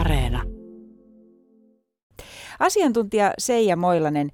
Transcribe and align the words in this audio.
Areena. 0.00 0.42
Asiantuntija 2.60 3.32
Seija 3.38 3.76
Moilanen, 3.76 4.28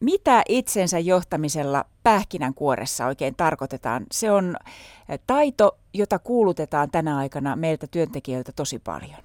mitä 0.00 0.42
itsensä 0.48 0.98
johtamisella 0.98 1.84
pähkinänkuoressa 2.02 3.06
oikein 3.06 3.34
tarkoitetaan? 3.36 4.02
Se 4.12 4.30
on 4.30 4.54
taito, 5.26 5.70
jota 5.94 6.18
kuulutetaan 6.18 6.88
tänä 6.90 7.18
aikana 7.18 7.56
meiltä 7.56 7.86
työntekijöiltä 7.92 8.52
tosi 8.56 8.78
paljon. 8.78 9.22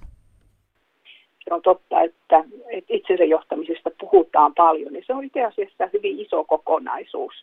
Se 1.44 1.54
on 1.54 1.62
totta, 1.62 2.00
että, 2.00 2.44
että 2.70 2.94
itsensä 2.94 3.24
johtamisesta 3.24 3.90
puhutaan 4.00 4.54
paljon, 4.54 4.92
niin 4.92 5.04
se 5.06 5.14
on 5.14 5.24
itse 5.24 5.44
asiassa 5.44 5.88
hyvin 5.92 6.20
iso 6.20 6.44
kokonaisuus. 6.44 7.34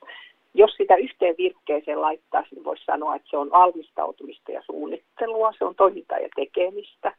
Jos 0.54 0.72
sitä 0.78 0.96
yhteen 0.96 1.36
virkkeeseen 1.38 2.02
laittaa, 2.02 2.44
niin 2.52 2.64
voisi 2.64 2.86
sanoa, 2.86 3.16
että 3.16 3.30
se 3.30 3.38
on 3.38 3.52
valmistautumista 3.52 4.52
ja 4.52 4.62
suunnittelua, 4.66 5.54
se 5.58 5.66
on 5.66 5.76
toimintaa 5.76 6.20
ja 6.20 6.30
tekemistä, 6.36 7.14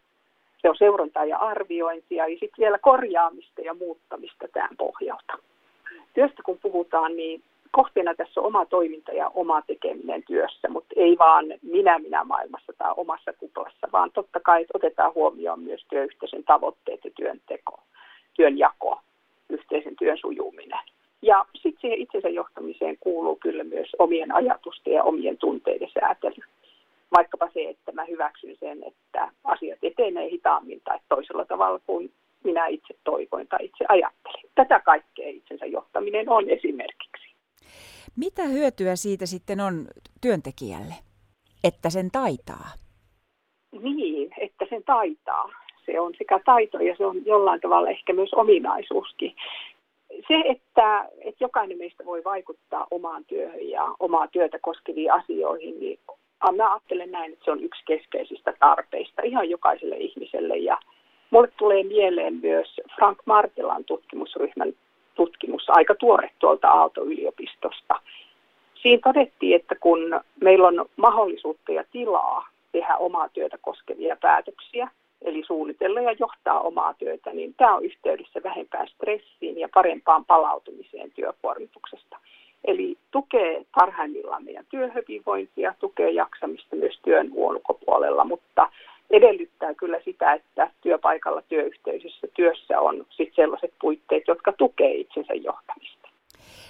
se 0.62 0.68
on 0.68 0.76
seurantaa 0.78 1.24
ja 1.24 1.38
arviointia 1.38 2.28
ja 2.28 2.38
sitten 2.40 2.62
vielä 2.62 2.78
korjaamista 2.78 3.60
ja 3.60 3.74
muuttamista 3.74 4.48
tämän 4.52 4.76
pohjalta. 4.78 5.38
Työstä 6.14 6.42
kun 6.42 6.58
puhutaan, 6.62 7.16
niin 7.16 7.42
kohteena 7.70 8.14
tässä 8.14 8.40
on 8.40 8.46
oma 8.46 8.66
toiminta 8.66 9.12
ja 9.12 9.28
oma 9.34 9.62
tekeminen 9.62 10.22
työssä, 10.22 10.68
mutta 10.68 10.94
ei 10.96 11.18
vaan 11.18 11.44
minä 11.62 11.98
minä 11.98 12.24
maailmassa 12.24 12.72
tai 12.78 12.92
omassa 12.96 13.32
kuplassa, 13.32 13.88
vaan 13.92 14.10
totta 14.12 14.40
kai 14.40 14.66
otetaan 14.74 15.14
huomioon 15.14 15.60
myös 15.60 15.84
työyhteisön 15.90 16.44
tavoitteet 16.44 17.04
ja 17.04 17.10
työnteko, 17.16 17.80
työnjako, 18.36 19.00
yhteisen 19.48 19.96
työn 19.96 20.18
sujuminen. 20.18 20.78
Ja 21.22 21.44
sitten 21.54 21.80
siihen 21.80 21.98
itsensä 21.98 22.28
johtamiseen 22.28 22.96
kuuluu 23.00 23.36
kyllä 23.36 23.64
myös 23.64 23.88
omien 23.98 24.34
ajatusten 24.34 24.92
ja 24.92 25.04
omien 25.04 25.38
tunteiden 25.38 25.88
säätely. 26.00 26.42
Vaikkapa 27.16 27.48
se, 27.54 27.68
että 27.68 27.92
mä 27.92 28.04
hyväksyn 28.04 28.56
sen, 28.60 28.84
että 28.84 29.30
asiat 29.44 29.78
etenee 29.82 30.30
hitaammin 30.30 30.80
tai 30.84 30.98
toisella 31.08 31.44
tavalla 31.44 31.80
kuin 31.86 32.12
minä 32.44 32.66
itse 32.66 32.94
toivoin 33.04 33.48
tai 33.48 33.64
itse 33.64 33.84
ajattelin. 33.88 34.50
Tätä 34.54 34.80
kaikkea 34.80 35.28
itsensä 35.28 35.66
johtaminen 35.66 36.28
on 36.28 36.50
esimerkiksi. 36.50 37.34
Mitä 38.16 38.42
hyötyä 38.42 38.96
siitä 38.96 39.26
sitten 39.26 39.60
on 39.60 39.86
työntekijälle, 40.20 40.94
että 41.64 41.90
sen 41.90 42.10
taitaa? 42.10 42.68
Niin, 43.82 44.30
että 44.40 44.66
sen 44.70 44.84
taitaa. 44.84 45.52
Se 45.86 46.00
on 46.00 46.14
sekä 46.18 46.40
taito 46.44 46.78
ja 46.78 46.96
se 46.96 47.06
on 47.06 47.26
jollain 47.26 47.60
tavalla 47.60 47.90
ehkä 47.90 48.12
myös 48.12 48.34
ominaisuuskin. 48.34 49.32
Se, 50.28 50.34
että, 50.48 51.08
että 51.20 51.44
jokainen 51.44 51.78
meistä 51.78 52.04
voi 52.04 52.24
vaikuttaa 52.24 52.86
omaan 52.90 53.24
työhön 53.24 53.68
ja 53.68 53.94
omaa 54.00 54.28
työtä 54.28 54.58
koskeviin 54.62 55.12
asioihin, 55.12 55.80
niin 55.80 55.98
mä 56.56 56.72
ajattelen 56.72 57.12
näin, 57.12 57.32
että 57.32 57.44
se 57.44 57.50
on 57.50 57.64
yksi 57.64 57.82
keskeisistä 57.86 58.52
tarpeista 58.60 59.22
ihan 59.22 59.50
jokaiselle 59.50 59.96
ihmiselle. 59.96 60.56
Ja 60.56 60.78
mulle 61.30 61.48
tulee 61.56 61.82
mieleen 61.82 62.34
myös 62.34 62.80
Frank 62.96 63.18
Martelan 63.24 63.84
tutkimusryhmän 63.84 64.72
tutkimus, 65.14 65.64
aika 65.68 65.94
tuore 65.94 66.30
tuolta 66.38 66.68
Aalto-yliopistosta. 66.68 68.00
Siinä 68.74 69.00
todettiin, 69.04 69.56
että 69.56 69.74
kun 69.74 70.20
meillä 70.40 70.68
on 70.68 70.86
mahdollisuutta 70.96 71.72
ja 71.72 71.84
tilaa 71.92 72.48
tehdä 72.72 72.96
omaa 72.96 73.28
työtä 73.28 73.58
koskevia 73.60 74.16
päätöksiä, 74.16 74.88
eli 75.22 75.44
suunnitella 75.46 76.00
ja 76.00 76.12
johtaa 76.18 76.60
omaa 76.60 76.94
työtä, 76.94 77.32
niin 77.32 77.54
tämä 77.54 77.76
on 77.76 77.84
yhteydessä 77.84 78.40
vähempään 78.42 78.88
stressiin 78.88 79.58
ja 79.58 79.68
parempaan 79.74 80.24
palautumiseen 80.24 81.10
työkuormituksesta. 81.10 82.16
Eli 82.64 82.98
tukee 83.10 83.64
parhaimmillaan 83.74 84.44
meidän 84.44 84.66
työhyvinvointia, 84.70 85.74
tukee 85.78 86.10
jaksamista 86.10 86.76
myös 86.76 86.98
työn 87.04 87.30
ulkopuolella, 87.32 88.24
mutta 88.24 88.70
edellyttää 89.10 89.74
kyllä 89.74 90.00
sitä, 90.04 90.32
että 90.32 90.70
työpaikalla, 90.80 91.42
työyhteisössä, 91.42 92.26
työssä 92.34 92.80
on 92.80 93.06
sit 93.10 93.34
sellaiset 93.36 93.74
puitteet, 93.80 94.22
jotka 94.28 94.52
tukee 94.52 94.94
itsensä 94.94 95.34
johtamista. 95.34 96.08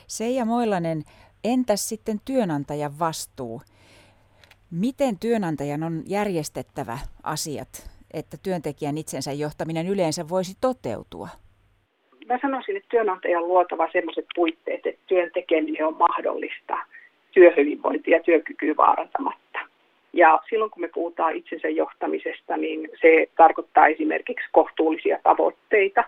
Seija 0.06 0.44
Moilanen, 0.44 1.02
entäs 1.44 1.88
sitten 1.88 2.20
työnantajan 2.24 2.98
vastuu? 2.98 3.60
Miten 4.70 5.18
työnantajan 5.18 5.82
on 5.82 6.02
järjestettävä 6.06 6.98
asiat, 7.22 7.90
että 8.14 8.36
työntekijän 8.42 8.98
itsensä 8.98 9.32
johtaminen 9.32 9.86
yleensä 9.86 10.28
voisi 10.28 10.54
toteutua? 10.60 11.28
Mä 12.30 12.38
sanoisin, 12.42 12.76
että 12.76 12.88
työnantajan 12.88 13.48
luotava 13.48 13.88
sellaiset 13.92 14.26
puitteet, 14.34 14.86
että 14.86 15.02
työn 15.06 15.30
tekeminen 15.34 15.86
on 15.86 15.96
mahdollista 15.96 16.78
työhyvinvointia 17.30 18.16
ja 18.16 18.22
työkykyä 18.22 18.74
vaarantamatta. 18.76 19.58
Ja 20.12 20.40
silloin 20.50 20.70
kun 20.70 20.80
me 20.80 20.88
puhutaan 20.94 21.36
itsensä 21.36 21.68
johtamisesta, 21.68 22.56
niin 22.56 22.90
se 23.00 23.26
tarkoittaa 23.36 23.86
esimerkiksi 23.86 24.48
kohtuullisia 24.52 25.18
tavoitteita, 25.22 26.04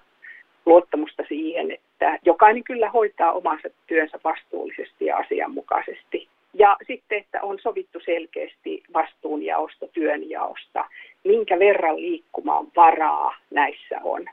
luottamusta 0.66 1.22
siihen, 1.28 1.70
että 1.70 2.18
jokainen 2.24 2.64
kyllä 2.64 2.90
hoitaa 2.90 3.32
omansa 3.32 3.68
työnsä 3.86 4.18
vastuullisesti 4.24 5.06
ja 5.06 5.16
asianmukaisesti. 5.16 6.28
Ja 6.54 6.76
sitten, 6.86 7.18
että 7.18 7.42
on 7.42 7.58
sovittu 7.62 8.00
selkeästi 8.04 8.82
vastuunjaosta, 8.94 9.86
työnjaosta, 9.86 10.84
minkä 11.24 11.58
verran 11.58 11.96
liikkumaan 11.96 12.66
varaa 12.76 13.36
näissä 13.50 14.00
on. 14.02 14.26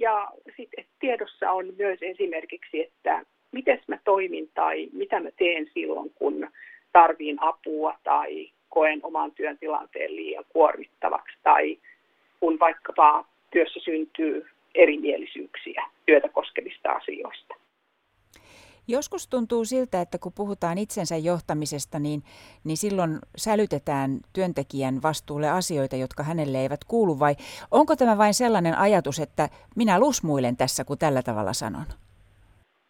Ja 0.00 0.28
sitten 0.56 0.84
tiedossa 1.00 1.50
on 1.50 1.72
myös 1.78 1.98
esimerkiksi, 2.02 2.82
että 2.82 3.24
miten 3.52 3.82
mä 3.86 3.98
toimin 4.04 4.50
tai 4.54 4.88
mitä 4.92 5.20
mä 5.20 5.28
teen 5.38 5.70
silloin, 5.74 6.10
kun 6.14 6.48
tarviin 6.92 7.36
apua 7.40 7.94
tai 8.04 8.50
koen 8.68 9.00
oman 9.02 9.32
työn 9.32 9.58
tilanteen 9.58 10.16
liian 10.16 10.44
kuormittavaksi 10.48 11.36
tai 11.42 11.78
kun 12.40 12.60
vaikkapa 12.60 13.24
työssä 13.50 13.80
syntyy 13.80 14.46
erimielisyyksiä 14.74 15.84
työtä 16.06 16.28
koskevista 16.28 16.92
asioista. 16.92 17.54
Joskus 18.88 19.28
tuntuu 19.28 19.64
siltä, 19.64 20.00
että 20.00 20.18
kun 20.18 20.32
puhutaan 20.32 20.78
itsensä 20.78 21.16
johtamisesta, 21.16 21.98
niin, 21.98 22.22
niin 22.64 22.76
silloin 22.76 23.18
sälytetään 23.36 24.10
työntekijän 24.32 25.02
vastuulle 25.02 25.48
asioita, 25.48 25.96
jotka 25.96 26.22
hänelle 26.22 26.58
eivät 26.58 26.84
kuulu, 26.84 27.18
vai 27.18 27.34
onko 27.70 27.96
tämä 27.96 28.18
vain 28.18 28.34
sellainen 28.34 28.78
ajatus, 28.78 29.18
että 29.18 29.48
minä 29.76 30.00
lusmuilen 30.00 30.56
tässä, 30.56 30.84
kun 30.84 30.98
tällä 30.98 31.22
tavalla 31.22 31.52
sanon? 31.52 31.86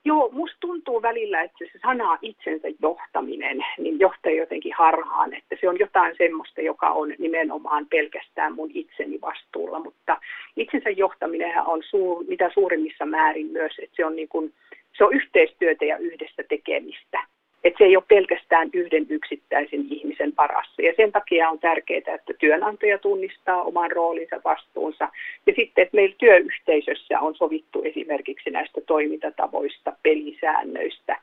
Joo, 0.04 0.28
musta 0.32 0.56
tuntuu 0.60 1.02
välillä, 1.02 1.42
että 1.42 1.64
se 1.72 1.78
sana 1.82 2.18
itsensä 2.22 2.68
johtaminen 2.82 3.64
niin 3.78 3.98
johtaa 4.00 4.32
jotenkin 4.32 4.72
harhaan, 4.78 5.34
että 5.34 5.56
se 5.60 5.68
on 5.68 5.78
jotain 5.78 6.14
semmoista, 6.18 6.60
joka 6.60 6.90
on 6.90 7.14
nimenomaan 7.18 7.86
pelkästään 7.86 8.54
mun 8.54 8.70
itseni 8.74 9.20
vastuulla, 9.20 9.80
mutta 9.80 10.20
itsensä 10.56 10.90
johtaminen 10.90 11.62
on 11.66 11.82
suur, 11.90 12.24
mitä 12.28 12.50
suurimmissa 12.54 13.06
määrin 13.06 13.46
myös, 13.46 13.72
että 13.82 13.96
se 13.96 14.04
on, 14.04 14.16
niin 14.16 14.28
kuin, 14.28 14.52
se 14.92 15.04
on 15.04 15.14
yhteistyötä 15.14 15.84
ja 15.84 15.96
yhdessä 15.96 16.42
tekemistä. 16.48 17.20
Että 17.64 17.78
se 17.78 17.84
ei 17.84 17.96
ole 17.96 18.04
pelkästään 18.08 18.70
yhden 18.72 19.06
yksittäisen 19.08 19.86
ihmisen 19.90 20.32
varassa. 20.36 20.82
Ja 20.82 20.92
sen 20.96 21.12
takia 21.12 21.50
on 21.50 21.58
tärkeää, 21.58 22.14
että 22.14 22.32
työnantaja 22.38 22.98
tunnistaa 22.98 23.62
oman 23.62 23.90
roolinsa, 23.90 24.40
vastuunsa. 24.44 25.08
Ja 25.46 25.52
sitten, 25.56 25.82
että 25.82 25.96
meillä 25.96 26.14
työyhteisössä 26.18 27.20
on 27.20 27.34
sovittu 27.34 27.82
esimerkiksi 27.82 28.50
näistä 28.50 28.80
toimintatavoista, 28.80 29.92
pelisäännöistä, 30.02 31.16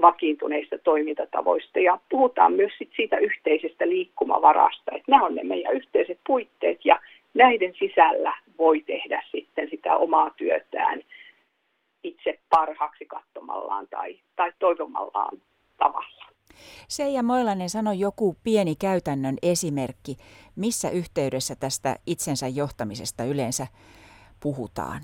vakiintuneista 0.00 0.78
toimintatavoista. 0.78 1.80
Ja 1.80 1.98
puhutaan 2.08 2.52
myös 2.52 2.72
sit 2.78 2.90
siitä 2.96 3.16
yhteisestä 3.16 3.88
liikkumavarasta, 3.88 4.92
että 4.92 5.10
nämä 5.12 5.24
on 5.24 5.34
ne 5.34 5.44
meidän 5.44 5.76
yhteiset 5.76 6.18
puitteet 6.26 6.78
ja 6.84 7.00
näiden 7.34 7.74
sisällä 7.78 8.32
voi 8.58 8.80
tehdä 8.80 9.22
sitten 9.32 9.70
sitä 9.70 9.96
omaa 9.96 10.30
työtään 10.36 11.02
itse 12.26 12.40
parhaaksi 12.50 13.06
katsomallaan 13.06 13.88
tai, 13.90 14.18
tai 14.36 14.52
toivomallaan 14.58 15.38
tavalla. 15.78 16.26
Seija 16.88 17.22
Moilanen 17.22 17.70
sanoi 17.70 17.98
joku 17.98 18.36
pieni 18.44 18.74
käytännön 18.80 19.36
esimerkki, 19.42 20.16
missä 20.56 20.90
yhteydessä 20.90 21.54
tästä 21.60 21.96
itsensä 22.06 22.48
johtamisesta 22.48 23.24
yleensä 23.24 23.66
puhutaan? 24.42 25.00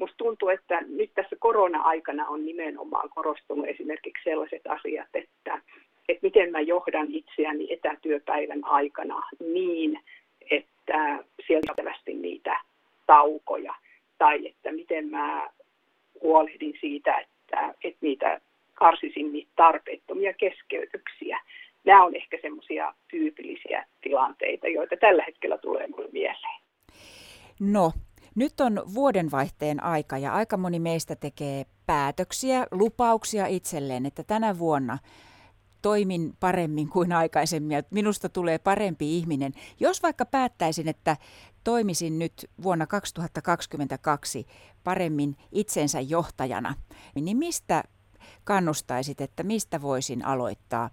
Musta 0.00 0.16
tuntuu, 0.16 0.48
että 0.48 0.80
nyt 0.80 1.10
tässä 1.14 1.36
korona-aikana 1.38 2.28
on 2.28 2.44
nimenomaan 2.44 3.08
korostunut 3.14 3.66
esimerkiksi 3.66 4.24
sellaiset 4.24 4.62
asiat, 4.68 5.08
että, 5.14 5.62
että 6.08 6.22
miten 6.22 6.52
mä 6.52 6.60
johdan 6.60 7.06
itseäni 7.10 7.72
etätyöpäivän 7.72 8.64
aikana 8.64 9.22
niin, 9.52 10.00
että 10.50 11.24
sieltä 11.46 11.74
niitä 12.06 12.60
taukoja, 13.06 13.74
tai 14.18 14.48
että 14.48 14.72
miten 14.72 15.08
mä 15.08 15.50
huolehdin 16.22 16.74
siitä, 16.80 17.18
että, 17.18 17.74
että 17.84 17.98
niitä 18.00 18.40
karsisin 18.74 19.32
niitä 19.32 19.50
tarpeettomia 19.56 20.32
keskeytyksiä. 20.32 21.40
Nämä 21.84 22.04
on 22.04 22.16
ehkä 22.16 22.38
semmoisia 22.42 22.94
tyypillisiä 23.10 23.86
tilanteita, 24.00 24.68
joita 24.68 24.96
tällä 24.96 25.24
hetkellä 25.26 25.58
tulee 25.58 25.86
minulle 25.86 26.08
mieleen. 26.12 26.60
No, 27.60 27.92
nyt 28.34 28.60
on 28.60 28.82
vuodenvaihteen 28.94 29.82
aika 29.82 30.18
ja 30.18 30.32
aika 30.34 30.56
moni 30.56 30.80
meistä 30.80 31.16
tekee 31.16 31.64
päätöksiä, 31.86 32.66
lupauksia 32.70 33.46
itselleen, 33.46 34.06
että 34.06 34.22
tänä 34.24 34.58
vuonna 34.58 34.98
toimin 35.82 36.32
paremmin 36.40 36.88
kuin 36.88 37.12
aikaisemmin 37.12 37.76
ja 37.76 37.82
minusta 37.90 38.28
tulee 38.28 38.58
parempi 38.58 39.16
ihminen. 39.16 39.52
Jos 39.80 40.02
vaikka 40.02 40.26
päättäisin, 40.26 40.88
että 40.88 41.16
toimisin 41.64 42.18
nyt 42.18 42.32
vuonna 42.62 42.86
2022 42.86 44.46
paremmin 44.84 45.36
itsensä 45.52 46.00
johtajana, 46.00 46.74
niin 47.14 47.36
mistä 47.36 47.82
kannustaisit, 48.44 49.20
että 49.20 49.42
mistä 49.42 49.82
voisin 49.82 50.24
aloittaa 50.24 50.90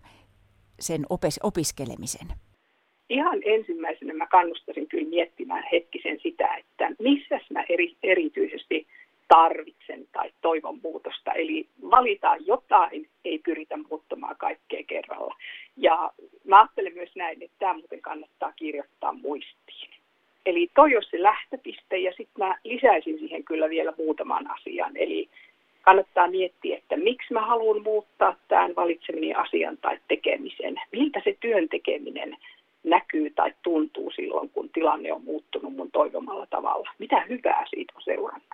sen 0.79 1.01
opes- 1.09 1.39
opiskelemisen? 1.43 2.27
Ihan 3.09 3.39
ensimmäisenä 3.45 4.13
mä 4.13 4.27
kannustaisin 4.27 4.87
kyllä 4.87 5.09
miettimään 5.09 5.63
hetkisen 5.71 6.19
sitä, 6.23 6.55
että 6.55 6.89
missä 6.99 7.39
mä 7.53 7.63
eri, 7.69 7.97
erityisesti 8.03 8.87
tarvitsen 9.27 10.07
tai 10.11 10.31
toivon 10.41 10.79
muutosta. 10.83 11.33
Eli 11.33 11.67
valitaan 11.91 12.45
jotain, 12.45 13.09
ei 13.25 13.39
pyritä 13.39 13.77
muuttamaan 13.89 14.35
kaikkea 14.37 14.83
kerralla. 14.87 15.35
Ja 15.77 16.11
mä 16.43 16.59
ajattelen 16.59 16.93
myös 16.93 17.15
näin, 17.15 17.43
että 17.43 17.55
tämä 17.59 17.73
muuten 17.73 18.01
kannattaa 18.01 18.51
kirjoittaa 18.51 19.13
muistiin. 19.13 19.89
Eli 20.45 20.69
toi 20.75 20.95
olisi 20.95 21.09
se 21.09 21.23
lähtöpiste 21.23 21.97
ja 21.97 22.11
sitten 22.17 22.47
mä 22.47 22.57
lisäisin 22.63 23.19
siihen 23.19 23.43
kyllä 23.43 23.69
vielä 23.69 23.93
muutaman 23.97 24.51
asian. 24.51 24.97
Eli 24.97 25.29
kannattaa 25.81 26.27
miettiä, 26.27 26.77
että 26.77 26.97
miksi 26.97 27.33
mä 27.33 27.45
haluan 27.45 27.81
muuttaa 27.83 28.35
tämän 28.47 28.75
valitsemini 28.75 29.33
asian 29.33 29.77
tai 29.77 29.99
tekemisen. 30.07 30.75
Miltä 30.91 31.21
se 31.23 31.37
työn 31.39 31.69
tekeminen 31.69 32.37
näkyy 32.83 33.29
tai 33.29 33.53
tuntuu 33.63 34.11
silloin, 34.11 34.49
kun 34.49 34.69
tilanne 34.69 35.13
on 35.13 35.23
muuttunut 35.23 35.73
mun 35.73 35.91
toivomalla 35.91 36.45
tavalla. 36.45 36.89
Mitä 36.99 37.21
hyvää 37.29 37.65
siitä 37.69 37.93
on 37.95 38.01
seurannut. 38.01 38.47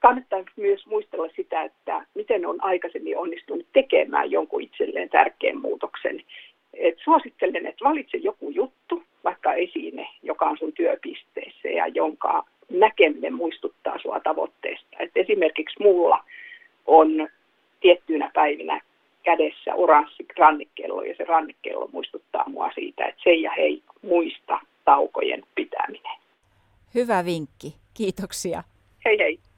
Kannattaa 0.00 0.44
myös 0.56 0.86
muistella 0.86 1.28
sitä, 1.36 1.62
että 1.62 2.06
miten 2.14 2.46
on 2.46 2.64
aikaisemmin 2.64 3.18
onnistunut 3.18 3.66
tekemään 3.72 4.30
jonkun 4.30 4.62
itselleen 4.62 5.08
tärkeän 5.08 5.60
muutoksen. 5.60 6.22
Et 6.74 6.98
suosittelen, 7.04 7.66
että 7.66 7.84
valitse 7.84 8.16
joku 8.16 8.50
juttu, 8.50 9.02
vaikka 9.24 9.54
esine, 9.54 10.08
joka 10.22 10.44
on 10.44 10.58
sun 10.58 10.72
työpisteessä 10.72 11.68
ja 11.68 11.86
jonka 11.86 12.44
näkeminen 12.70 13.34
muistuttaa 13.34 13.98
sua 13.98 14.20
tavoitteesta. 14.20 14.96
Et 14.98 15.10
esimerkiksi 15.14 15.82
mulla 15.82 16.24
on 16.86 17.28
tiettyinä 17.80 18.30
päivinä 18.34 18.80
kädessä 19.22 19.74
oranssi 19.74 20.26
rannekello 20.38 21.02
ja 21.02 21.14
se 21.16 21.24
rannekello 21.24 21.88
muistuttaa 21.92 22.44
mua 22.48 22.70
siitä, 22.74 23.06
että 23.06 23.22
se 23.22 23.34
ja 23.34 23.50
hei 23.56 23.82
muista 24.02 24.60
taukojen 24.84 25.42
pitäminen. 25.54 26.18
Hyvä 26.94 27.24
vinkki. 27.24 27.74
Kiitoksia. 27.94 28.62
Hei 29.04 29.18
hei. 29.18 29.49